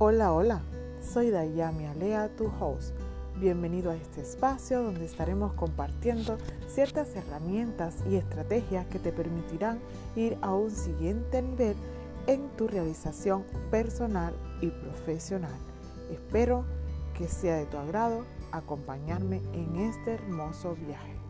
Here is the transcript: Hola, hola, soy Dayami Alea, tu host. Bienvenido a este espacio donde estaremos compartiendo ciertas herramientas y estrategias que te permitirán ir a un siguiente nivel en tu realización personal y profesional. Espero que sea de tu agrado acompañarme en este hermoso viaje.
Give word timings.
Hola, 0.00 0.32
hola, 0.32 0.60
soy 1.00 1.30
Dayami 1.30 1.86
Alea, 1.86 2.28
tu 2.36 2.46
host. 2.60 2.94
Bienvenido 3.40 3.90
a 3.90 3.96
este 3.96 4.20
espacio 4.20 4.80
donde 4.80 5.04
estaremos 5.04 5.54
compartiendo 5.54 6.38
ciertas 6.68 7.16
herramientas 7.16 7.96
y 8.08 8.14
estrategias 8.14 8.86
que 8.86 9.00
te 9.00 9.10
permitirán 9.10 9.80
ir 10.14 10.38
a 10.40 10.54
un 10.54 10.70
siguiente 10.70 11.42
nivel 11.42 11.74
en 12.28 12.48
tu 12.50 12.68
realización 12.68 13.42
personal 13.72 14.36
y 14.60 14.68
profesional. 14.68 15.58
Espero 16.12 16.64
que 17.16 17.26
sea 17.26 17.56
de 17.56 17.66
tu 17.66 17.76
agrado 17.76 18.24
acompañarme 18.52 19.42
en 19.52 19.74
este 19.80 20.14
hermoso 20.14 20.76
viaje. 20.76 21.27